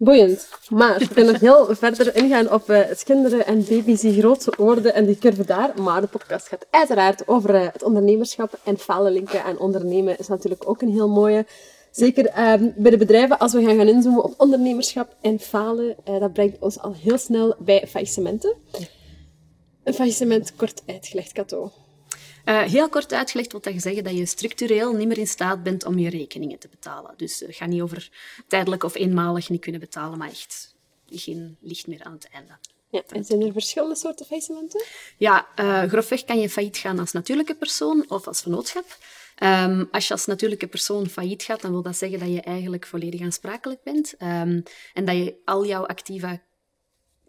[0.00, 0.48] Boeiend.
[0.68, 4.94] Maar we kunnen nog heel verder ingaan op het kinderen en baby's die groot worden
[4.94, 5.82] en die curve daar.
[5.82, 10.28] Maar de podcast gaat uiteraard over eh, het ondernemerschap en falen linken aan ondernemen is
[10.28, 11.46] natuurlijk ook een heel mooie.
[11.90, 16.20] Zeker ehm, bij de bedrijven, als we gaan gaan inzoomen op ondernemerschap en falen, eh,
[16.20, 18.54] dat brengt ons al heel snel bij faillissementen.
[19.84, 21.72] Een faillissement kort uitgelegd, Kato.
[22.48, 25.84] Uh, heel kort uitgelegd wil dat zeggen dat je structureel niet meer in staat bent
[25.84, 27.14] om je rekeningen te betalen.
[27.16, 28.10] Dus het gaat niet over
[28.46, 32.52] tijdelijk of eenmalig niet kunnen betalen, maar echt geen licht meer aan het einde.
[32.90, 34.84] Ja, en zijn er verschillende soorten faillissementen?
[35.16, 38.96] Ja, uh, grofweg kan je failliet gaan als natuurlijke persoon of als vennootschap.
[39.42, 42.86] Um, als je als natuurlijke persoon failliet gaat, dan wil dat zeggen dat je eigenlijk
[42.86, 44.62] volledig aansprakelijk bent um,
[44.94, 46.42] en dat je al jouw activa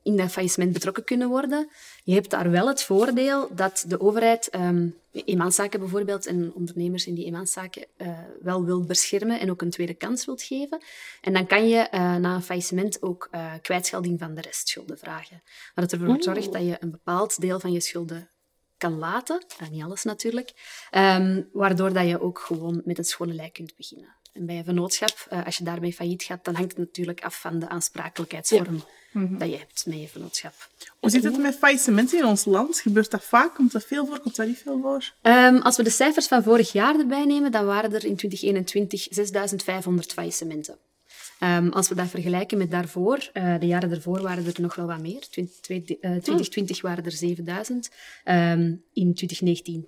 [0.09, 1.69] in dat faillissement betrokken kunnen worden.
[2.03, 7.13] Je hebt daar wel het voordeel dat de overheid um, eenmanszaken bijvoorbeeld en ondernemers in
[7.13, 10.81] die eenmanszaken uh, wel wil beschermen en ook een tweede kans wilt geven.
[11.21, 15.41] En dan kan je uh, na een faillissement ook uh, kwijtschelding van de restschulden vragen.
[15.75, 18.29] Wat ervoor zorgt dat je een bepaald deel van je schulden
[18.77, 20.51] kan laten, niet alles natuurlijk,
[20.91, 24.15] um, waardoor dat je ook gewoon met het schone lijk kunt beginnen.
[24.33, 27.41] En bij een vennootschap, uh, als je daarmee failliet gaat, dan hangt het natuurlijk af
[27.41, 29.19] van de aansprakelijkheidsvorm ja.
[29.19, 29.37] Mhm.
[29.37, 30.53] dat je hebt met je vennootschap.
[30.99, 32.79] Hoe zit het met faillissementen in ons land?
[32.79, 33.55] Gebeurt dat vaak?
[33.55, 34.19] Komt dat veel voor?
[34.19, 35.13] Komt dat niet veel voor?
[35.21, 39.07] Um, als we de cijfers van vorig jaar erbij nemen, dan waren er in 2021
[39.09, 40.77] 6500 faillissementen.
[41.43, 44.85] Um, als we dat vergelijken met daarvoor, uh, de jaren daarvoor waren er nog wel
[44.85, 45.27] wat meer.
[45.29, 47.89] 20, uh, 2020 waren er 7000,
[48.25, 49.85] um, in 2019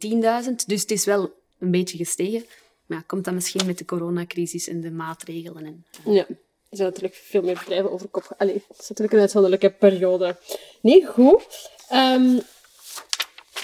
[0.49, 0.56] 10.000.
[0.65, 2.45] Dus het is wel een beetje gestegen.
[2.91, 5.65] Maar ja, komt dat misschien met de coronacrisis en de maatregelen?
[5.65, 6.15] En, uh...
[6.15, 6.25] Ja,
[6.69, 8.34] er zijn natuurlijk veel meer bedrijven over kop.
[8.38, 10.38] Allee, het is natuurlijk een uitzonderlijke periode.
[10.82, 11.69] Nee, goed.
[11.93, 12.41] Um,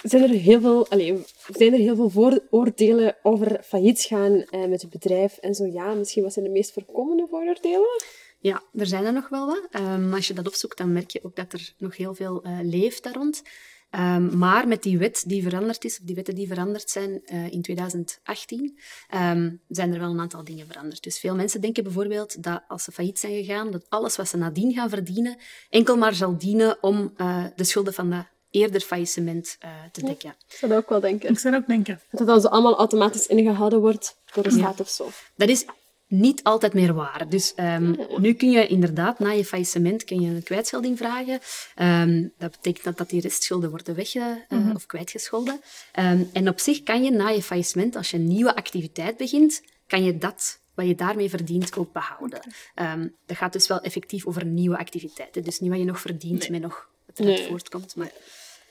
[0.03, 4.81] zijn er heel veel, allez, zijn er heel veel vooroordelen over failliet gaan eh, met
[4.81, 5.37] het bedrijf?
[5.37, 8.01] En zo ja, misschien wat zijn de meest voorkomende vooroordelen?
[8.39, 9.67] Ja, er zijn er nog wel wat.
[9.81, 12.59] Um, als je dat opzoekt, dan merk je ook dat er nog heel veel uh,
[12.61, 13.43] leeft daar rond.
[13.91, 17.51] Um, maar met die wet die veranderd is, of die wetten die veranderd zijn uh,
[17.51, 18.75] in 2018, um,
[19.09, 21.03] ehm, zijn er wel een aantal dingen veranderd.
[21.03, 24.37] Dus veel mensen denken bijvoorbeeld dat als ze failliet zijn gegaan, dat alles wat ze
[24.37, 25.37] nadien gaan verdienen,
[25.69, 30.29] enkel maar zal dienen om uh, de schulden van de eerder faillissement uh, te dekken.
[30.47, 31.29] ik zou dat ook wel denken.
[31.29, 32.01] Ik zou ook denken.
[32.11, 34.83] Dat dan zo allemaal automatisch ingehouden wordt door de staat ja.
[34.83, 35.09] of zo.
[35.35, 35.65] Dat is
[36.07, 37.29] niet altijd meer waar.
[37.29, 38.19] Dus um, ja.
[38.19, 41.39] nu kun je inderdaad na je faillissement kun je een kwijtschelding vragen.
[41.81, 44.75] Um, dat betekent dat, dat die restschulden worden wegge uh, mm -hmm.
[44.75, 45.61] of kwijtgescholden.
[45.99, 49.61] Um, en op zich kan je na je faillissement, als je een nieuwe activiteit begint,
[49.87, 52.39] kan je dat wat je daarmee verdient ook behouden.
[53.25, 55.43] Dat gaat dus wel effectief over nieuwe activiteiten.
[55.43, 56.51] Dus niet wat je nog verdient nee.
[56.51, 57.47] met nog wat eruit nee.
[57.47, 57.95] voortkomt.
[57.95, 58.11] Maar,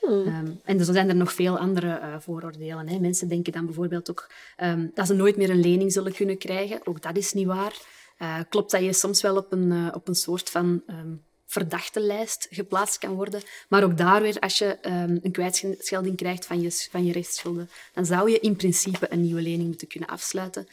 [0.01, 0.27] hmm.
[0.27, 2.87] um, en zo zijn er nog veel andere uh, vooroordelen.
[2.87, 2.99] Hè.
[2.99, 4.31] Mensen denken dan bijvoorbeeld ook
[4.63, 6.79] um, dat ze nooit meer een lening zullen kunnen krijgen.
[6.83, 7.73] Ook dat is niet waar.
[8.19, 11.99] Uh, klopt dat je soms wel op een, uh, op een soort van um, verdachte
[11.99, 13.41] lijst geplaatst kan worden.
[13.69, 18.05] Maar ook daar weer, als je een kwijtschelding krijgt van je, van je rechtsschulden, dan
[18.05, 20.67] zou je in principe een nieuwe lening moeten kunnen afsluiten.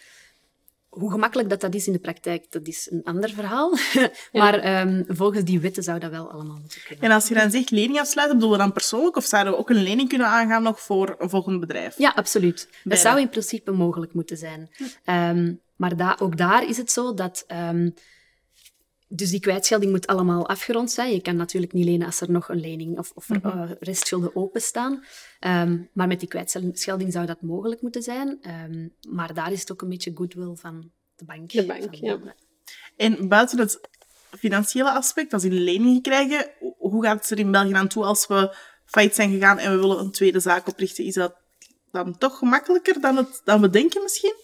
[0.95, 3.73] Hoe gemakkelijk dat, dat is in de praktijk, dat is een ander verhaal.
[3.95, 4.11] Ja.
[4.33, 7.05] maar um, volgens die wetten zou dat wel allemaal moeten kunnen.
[7.05, 9.71] En als je dan zegt lening afsluiten, bedoel je dan persoonlijk of zouden we ook
[9.71, 11.99] een lening kunnen aangaan nog voor een volgend bedrijf?
[11.99, 12.69] Ja, absoluut.
[12.71, 12.81] Bijna.
[12.85, 14.71] Dat zou in principe mogelijk moeten zijn.
[15.05, 15.31] Ja.
[15.31, 17.45] Um, maar da ook daar is het zo dat...
[17.71, 17.95] Um,
[19.09, 21.12] dus die kwijtschelding moet allemaal afgerond zijn.
[21.12, 23.62] Je kan natuurlijk niet lenen als er nog een lening of, of mm -hmm.
[23.62, 25.05] uh, restschulden openstaan.
[25.40, 28.38] Um, maar met die kwijtschelding zou dat mogelijk moeten zijn.
[28.71, 31.51] Um, maar daar is het ook een beetje goodwill van de bank.
[31.51, 32.19] De bank, ja.
[32.97, 33.81] En buiten het
[34.38, 38.27] financiële aspect, als die lening krijgen, hoe gaat het er in België aan toe als
[38.27, 41.05] we failliet zijn gegaan en we willen een tweede zaak oprichten?
[41.05, 41.37] Is dat
[41.90, 44.35] dan toch gemakkelijker dan, het, dan we denken misschien?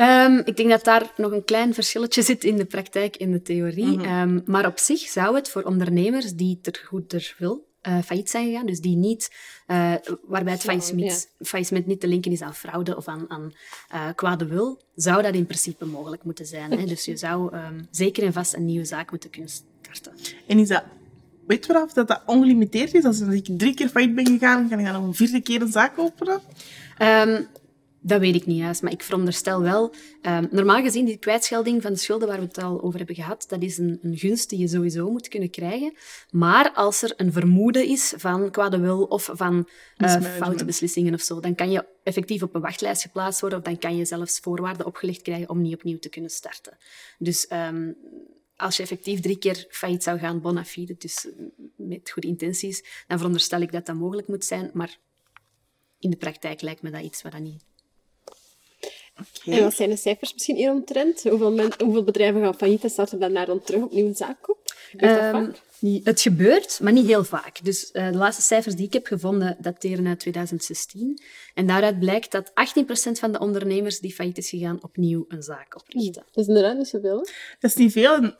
[0.00, 3.42] Um, ik denk dat daar nog een klein verschilletje zit in de praktijk en de
[3.42, 3.98] theorie.
[3.98, 4.36] Mm -hmm.
[4.36, 8.46] um, maar op zich zou het voor ondernemers die ter goeder wil uh, failliet zijn
[8.46, 9.32] gegaan, dus die niet,
[9.66, 9.94] uh,
[10.26, 11.46] waarbij het faillissement, ja.
[11.46, 13.52] faillissement niet te linken is aan fraude of aan, aan
[13.94, 16.70] uh, kwade wil, zou dat in principe mogelijk moeten zijn.
[16.70, 16.84] Hè?
[16.84, 20.12] Dus je zou um, zeker en vast een nieuwe zaak moeten kunnen starten.
[20.46, 20.84] En is dat
[21.46, 23.04] Weet je dat, dat ongelimiteerd is?
[23.04, 25.72] Als ik drie keer failliet ben gegaan, kan ik dan nog een vierde keer een
[25.72, 26.40] zaak openen?
[27.02, 27.46] Um,
[28.06, 29.94] Dat weet ik niet juist, maar ik veronderstel wel...
[30.22, 33.44] Um, normaal gezien, die kwijtschelding van de schulden waar we het al over hebben gehad,
[33.48, 35.94] dat is een, een gunst die je sowieso moet kunnen krijgen.
[36.30, 41.20] Maar als er een vermoeden is van kwade wil of van uh, foute beslissingen of
[41.20, 44.38] zo, dan kan je effectief op een wachtlijst geplaatst worden of dan kan je zelfs
[44.38, 46.76] voorwaarden opgelegd krijgen om niet opnieuw te kunnen starten.
[47.18, 47.46] Dus...
[47.52, 47.96] Um,
[48.56, 51.28] als je effectief drie keer failliet zou gaan, bona fide, dus
[51.76, 54.70] met goede intenties, dan veronderstel ik dat dat mogelijk moet zijn.
[54.72, 54.98] Maar
[55.98, 57.64] in de praktijk lijkt me dat iets wat dat niet
[59.20, 59.58] Okay.
[59.58, 61.22] En wat zijn de cijfers misschien hier omtrent?
[61.22, 64.58] Hoeveel, men, hoeveel bedrijven gaan failliet en starten daarna dan terug opnieuw een zaak op?
[64.96, 65.52] Um,
[66.04, 67.64] het gebeurt, maar niet heel vaak.
[67.64, 71.20] Dus uh, de laatste cijfers die ik heb gevonden dateren uit 2016.
[71.54, 72.52] En daaruit blijkt dat 18%
[73.10, 76.24] van de ondernemers die failliet is gegaan opnieuw een zaak oprichten.
[76.32, 77.18] Dat is inderdaad niet zoveel.
[77.18, 77.32] Hè?
[77.60, 78.34] Dat is niet veel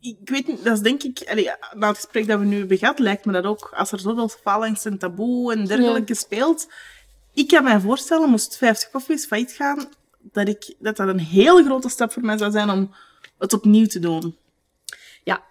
[0.00, 2.78] ik weet niet, dat is denk ik, allee, na het gesprek dat we nu hebben
[2.78, 6.68] gehad, lijkt me dat ook, als er zoveel faalangst en taboe en dergelijke speelt.
[7.36, 11.64] Ik kan mij voorstellen, moest 50 koffies failliet gaan, dat, ik, dat dat een hele
[11.64, 12.94] grote stap voor mij zou zijn om
[13.38, 14.36] het opnieuw te doen.
[15.24, 15.42] Ja,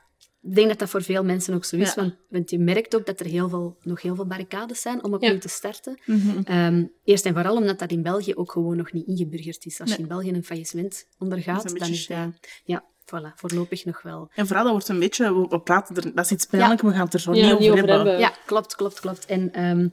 [0.41, 1.93] ik denk dat dat voor veel mensen ook zo is.
[1.93, 2.01] Ja.
[2.01, 5.13] Want, want je merkt ook dat er heel veel, nog heel veel barricades zijn om
[5.13, 5.39] opnieuw Ja.
[5.39, 5.99] te starten.
[6.05, 6.39] Mhm.
[6.43, 9.81] Ehm, eerst en vooral omdat dat in België ook gewoon nog niet ingeburgerd is.
[9.81, 12.49] Als je in België een faillissement ondergaat, Dat is een dan is dat...
[12.63, 14.29] Ja, voilà, voorlopig nog wel.
[14.35, 17.05] En vooral, dat wordt een beetje, we, praten er, dat is iets pijnlijk, we gaan
[17.05, 17.97] het er zo Ja, niet over niet over hebben.
[17.97, 18.19] hebben.
[18.19, 19.25] Ja, klopt, klopt, klopt.
[19.25, 19.87] En, ehm,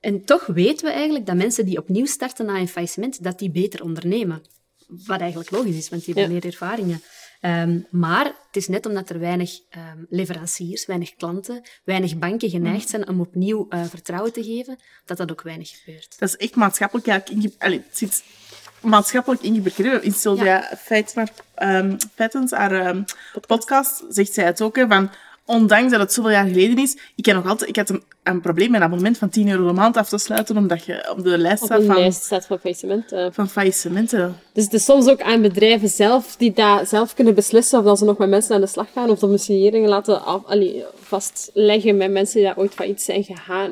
[0.00, 3.50] en toch weten we eigenlijk dat mensen die opnieuw starten na een faillissement, dat die
[3.50, 4.42] beter ondernemen.
[5.06, 6.40] Wat eigenlijk logisch is, want die hebben Ja.
[6.42, 7.02] meer ervaringen.
[7.40, 12.88] Ehm, maar het is net omdat er weinig ehm, leveranciers, weinig klanten, weinig banken geneigd
[12.88, 16.18] zijn om opnieuw eh, vertrouwen te geven, dat dat ook weinig gebeurt.
[16.18, 17.22] Dat is echt maatschappelijk.
[17.58, 18.22] Allee, het zit
[18.80, 20.02] maatschappelijk ingeburgerd.
[20.02, 20.70] In Sylvia
[21.54, 23.02] ehm, Feitens, haar ehm,
[23.46, 25.10] podcast, zegt zij het ook, hè, van
[25.50, 28.40] ondanks dat het zoveel jaar geleden is, ik, ken nog altijd, ik had een, een
[28.40, 31.24] probleem met een abonnement van 10 euro de maand af te sluiten, omdat je op
[31.24, 33.12] de lijst staat van, lijst staat van faillissement.
[33.30, 34.36] van faillissementen.
[34.52, 37.98] Dus het is soms ook aan bedrijven zelf die dat zelf kunnen beslissen of dat
[37.98, 42.10] ze nog met mensen aan de slag gaan of domicilieringen laten af, allee, vastleggen met
[42.10, 43.70] mensen die daar ooit failliet zijn gegaan.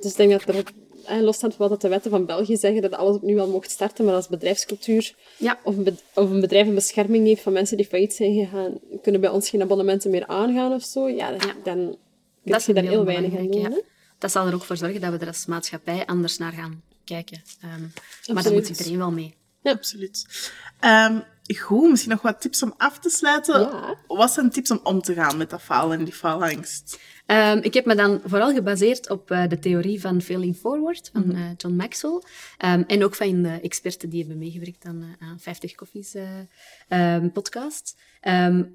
[0.00, 0.64] Dus ik denk dat er,
[1.04, 4.04] eh, losstaand van wat de wetten van België zeggen, dat alles opnieuw wel mocht starten,
[4.04, 7.86] maar als bedrijfscultuur Ja, of een, of een bedrijf een bescherming heeft van mensen die
[7.86, 11.54] failliet zijn gegaan, kunnen bij ons geen abonnementen meer aangaan of zo, ja, dan, Ja.
[11.64, 11.76] dan
[12.42, 13.60] kun dat je daar heel weinig aan doen.
[13.60, 13.80] ja.
[14.18, 17.42] Dat zal er ook voor zorgen dat we er als maatschappij anders naar gaan kijken.
[17.60, 17.80] Ehm,
[18.34, 19.34] maar daar moet iedereen wel mee.
[19.62, 20.26] Absoluut.
[20.80, 21.18] Ehm,
[21.58, 23.60] goed, misschien nog wat tips om af te sluiten.
[23.60, 23.98] Ja.
[24.06, 26.98] Wat zijn tips om om te gaan met dat falen en die faalangst?
[27.26, 31.34] Ehm, ik heb me dan vooral gebaseerd op eh, de theorie van Failing Forward van
[31.34, 32.20] eh, John Maxwell.
[32.58, 36.24] Ehm, en ook van de experten die hebben meegewerkt aan, eh, aan 50 Koffies eh,
[36.88, 37.96] ehm, podcast.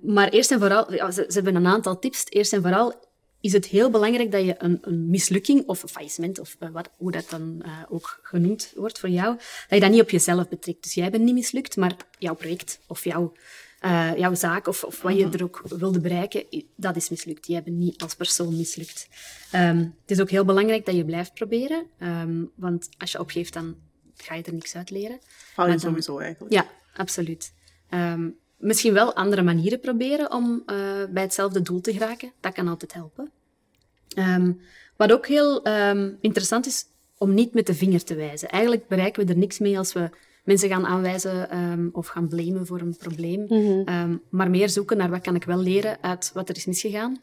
[0.02, 2.26] Maar eerst en vooral, ja, ze, ze hebben een aantal tips.
[2.30, 3.08] Eerst en vooral
[3.42, 6.90] is het heel belangrijk dat je een, een mislukking of een faillissement, of eh, wat,
[6.98, 10.50] hoe dat dan eh, ook genoemd wordt voor jou, dat je dat niet op jezelf
[10.50, 10.84] betrekt.
[10.84, 13.34] Dus jij bent niet mislukt, maar jouw project of jouw,
[13.80, 17.48] eh, jouw zaak of, of wat je er ook wilde bereiken, dat is mislukt.
[17.48, 19.08] Jij bent niet als persoon mislukt.
[19.52, 23.54] Ehm, het is ook heel belangrijk dat je blijft proberen, ehm, want als je opgeeft,
[23.54, 23.76] dan
[24.16, 25.20] ga je er niks uit leren.
[25.54, 26.54] Faal je sowieso eigenlijk.
[26.54, 26.66] Ja,
[26.96, 27.54] absoluut.
[27.90, 30.76] Ehm, misschien wel andere manieren proberen om eh,
[31.10, 32.32] bij hetzelfde doel te geraken.
[32.40, 33.32] Dat kan altijd helpen.
[34.96, 35.64] Wat ook heel
[36.22, 36.86] interessant is,
[37.18, 38.50] om niet met de vinger te wijzen.
[38.50, 40.10] Eigenlijk bereiken we er niks mee als we
[40.44, 43.48] mensen gaan aanwijzen ehm, of gaan blamen voor een probleem.
[43.86, 47.22] Ehm, maar meer zoeken naar wat kan ik wel leren uit wat er is misgegaan.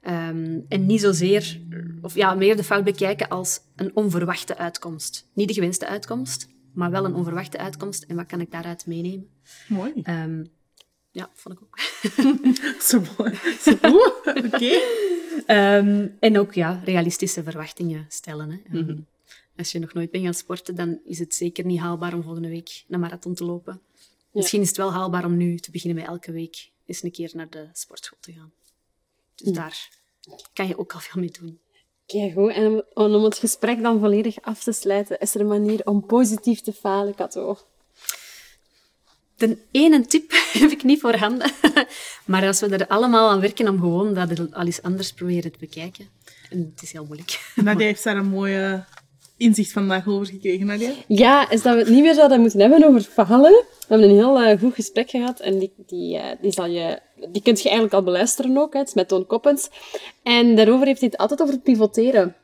[0.00, 1.60] Ehm, en niet zozeer,
[2.02, 5.30] of ja, meer de fout bekijken als een onverwachte uitkomst.
[5.32, 8.02] Niet de gewenste uitkomst, maar wel een onverwachte uitkomst.
[8.02, 9.28] En wat kan ik daaruit meenemen?
[9.68, 9.92] Mooi.
[10.02, 10.44] Ehm,
[11.10, 11.78] ja, vond ik ook.
[12.88, 13.32] Zo mooi.
[14.46, 14.80] Oké.
[15.46, 18.50] Ehm, en ook ja, realistische verwachtingen stellen.
[18.50, 18.78] Hè.
[18.78, 18.96] Ehm,
[19.56, 22.48] Als je nog nooit bent gaan sporten, dan is het zeker niet haalbaar om volgende
[22.48, 23.80] week een marathon te lopen.
[24.30, 27.30] Misschien is het wel haalbaar om nu te beginnen met elke week eens een keer
[27.34, 28.52] naar de sportschool te gaan.
[29.34, 29.88] Dus daar
[30.52, 31.58] kan je ook al veel mee doen.
[32.06, 32.52] Kijk, goed.
[32.52, 36.60] En om, het gesprek dan volledig af te sluiten, is er een manier om positief
[36.60, 37.58] te falen, Kato?
[39.36, 41.52] De ene tip heb ik niet voorhanden.
[42.24, 45.58] Maar als we er allemaal aan werken om gewoon dat al eens anders proberen te
[45.58, 46.08] bekijken.
[46.50, 47.52] En het is heel moeilijk.
[47.54, 48.84] Nadia heeft daar een mooie
[49.36, 50.90] inzicht vandaag over gekregen, Nadia.
[51.06, 53.52] Ja, is dat we het niet meer zouden moeten hebben over falen.
[53.52, 56.98] We hebben een heel eh, goed gesprek gehad en die, die, eh, die, zal je,
[57.28, 58.72] die kunt je eigenlijk al beluisteren ook.
[58.72, 58.78] Hè.
[58.78, 59.68] Het is met Toon Koppens.
[60.22, 62.36] En daarover heeft hij het altijd over het pivoteren.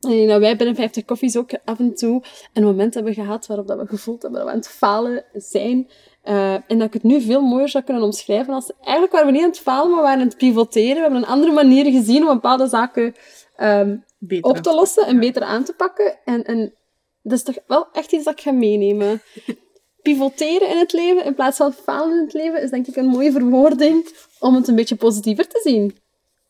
[0.00, 3.14] En ik denk dat wij binnen 50 koffies ook af en toe een moment hebben
[3.14, 5.88] gehad waarop dat we gevoeld hebben dat we aan het falen zijn.
[6.22, 8.72] Eh, en dat ik het nu veel mooier zou kunnen omschrijven als...
[8.80, 10.94] Eigenlijk waren we niet aan het falen, maar we waren aan het pivoteren.
[10.94, 13.14] We hebben een andere manier gezien om bepaalde zaken
[13.56, 14.50] ehm, Beter.
[14.50, 16.18] op te lossen en beter aan te pakken.
[16.24, 16.74] En, en
[17.22, 19.22] dat is toch wel echt iets dat ik ga meenemen.
[20.02, 23.06] Pivoteren in het leven in plaats van falen in het leven is denk ik een
[23.06, 24.08] mooie verwoording
[24.38, 25.96] om het een beetje positiever te zien.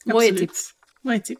[0.05, 0.51] Mooie tip.
[1.01, 1.39] Mooie tip.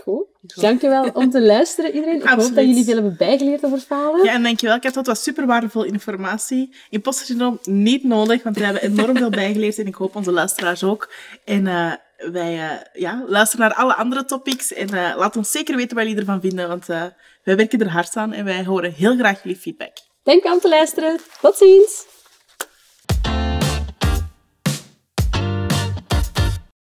[0.00, 0.26] Goed.
[0.40, 2.16] Dankjewel om te luisteren, iedereen.
[2.16, 4.24] Ik hoop dat jullie veel hebben bijgeleerd over falen.
[4.24, 4.94] Ja, en dankjewel, Kat.
[4.94, 6.74] Dat was super waardevol informatie.
[6.90, 10.84] Imposter syndroom niet nodig, want we hebben enorm veel bijgeleerd en ik hoop onze luisteraars
[10.84, 11.12] ook.
[11.44, 15.76] En eh, wij eh, ja, luisteren naar alle andere topics en eh, laat ons zeker
[15.76, 17.04] weten wat jullie ervan vinden, want eh,
[17.44, 19.92] wij werken er hard aan en wij horen heel graag jullie feedback.
[20.22, 21.18] Dank om te luisteren.
[21.40, 22.17] Tot ziens!